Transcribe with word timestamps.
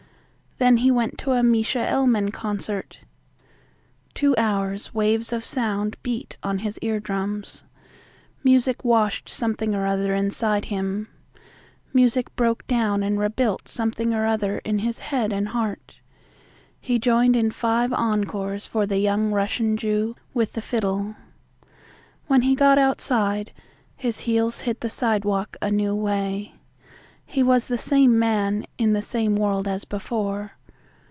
Then 0.57 0.77
he 0.77 0.91
went 0.91 1.17
to 1.17 1.31
a 1.31 1.41
Mischa 1.41 1.83
Elman 1.89 2.29
concert. 2.29 2.99
Two 4.13 4.35
hours 4.37 4.93
waves 4.93 5.33
of 5.33 5.43
sound 5.43 5.97
beat 6.03 6.37
on 6.43 6.59
his 6.59 6.77
eardrums. 6.83 7.63
Music 8.43 8.85
washed 8.85 9.27
something 9.27 9.73
or 9.73 9.87
other 9.87 10.13
inside 10.13 10.65
him. 10.65 11.07
Music 11.93 12.35
broke 12.35 12.67
down 12.67 13.01
and 13.01 13.17
rebuilt 13.17 13.67
something 13.69 14.13
or 14.13 14.27
other 14.27 14.59
in 14.59 14.77
his 14.77 14.99
head 14.99 15.33
and 15.33 15.47
heart. 15.47 15.99
He 16.79 16.99
joined 16.99 17.35
in 17.35 17.49
five 17.49 17.91
encores 17.91 18.67
for 18.67 18.85
the 18.85 18.99
young 18.99 19.31
Russian 19.31 19.77
Jew 19.77 20.15
with 20.31 20.53
the 20.53 20.61
fiddle. 20.61 21.15
When 22.27 22.43
he 22.43 22.53
got 22.53 22.77
outside 22.77 23.51
his 23.97 24.19
heels 24.29 24.61
hit 24.61 24.81
the 24.81 24.89
sidewalk 24.91 25.57
a 25.59 25.71
new 25.71 25.95
way. 25.95 26.53
He 27.25 27.43
was 27.43 27.67
the 27.69 27.77
same 27.77 28.19
man 28.19 28.65
in 28.77 28.91
the 28.91 29.01
same 29.01 29.37
world 29.37 29.65
as 29.65 29.85
before. 29.85 30.51